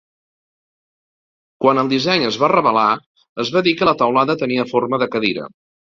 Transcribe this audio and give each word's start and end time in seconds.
Quan 1.65 1.83
el 1.83 1.91
disseny 1.91 2.25
es 2.29 2.39
va 2.45 2.49
revelar, 2.53 2.87
es 3.47 3.55
va 3.57 3.63
dir 3.69 3.75
que 3.83 3.89
la 3.91 3.97
teulada 4.01 4.41
tenia 4.45 4.67
forma 4.73 5.05
de 5.05 5.11
cadira. 5.17 5.47